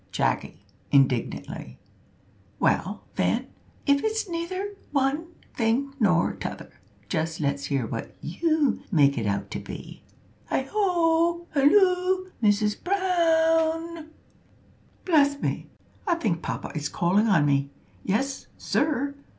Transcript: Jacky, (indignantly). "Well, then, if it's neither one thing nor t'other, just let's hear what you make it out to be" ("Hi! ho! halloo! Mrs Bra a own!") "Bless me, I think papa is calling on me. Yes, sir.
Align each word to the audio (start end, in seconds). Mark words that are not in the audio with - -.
Jacky, 0.11 0.65
(indignantly). 0.91 1.77
"Well, 2.59 3.03
then, 3.17 3.49
if 3.85 4.03
it's 4.03 4.27
neither 4.27 4.69
one 4.91 5.27
thing 5.53 5.93
nor 5.99 6.33
t'other, 6.33 6.71
just 7.07 7.39
let's 7.39 7.65
hear 7.65 7.85
what 7.85 8.15
you 8.19 8.81
make 8.91 9.15
it 9.15 9.27
out 9.27 9.51
to 9.51 9.59
be" 9.59 10.01
("Hi! 10.47 10.63
ho! 10.63 11.45
halloo! 11.51 12.31
Mrs 12.41 12.83
Bra 12.83 12.95
a 12.97 13.61
own!") 13.61 14.09
"Bless 15.05 15.39
me, 15.39 15.67
I 16.07 16.15
think 16.15 16.41
papa 16.41 16.71
is 16.73 16.89
calling 16.89 17.27
on 17.27 17.45
me. 17.45 17.69
Yes, 18.03 18.47
sir. 18.57 19.13